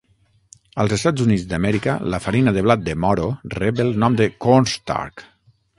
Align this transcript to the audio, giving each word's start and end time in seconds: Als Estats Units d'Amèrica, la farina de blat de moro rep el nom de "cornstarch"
Als 0.83 0.95
Estats 0.95 1.25
Units 1.25 1.43
d'Amèrica, 1.51 1.95
la 2.15 2.21
farina 2.25 2.55
de 2.57 2.65
blat 2.69 2.83
de 2.89 2.97
moro 3.05 3.29
rep 3.59 3.87
el 3.87 3.97
nom 4.05 4.21
de 4.23 4.33
"cornstarch" 4.47 5.29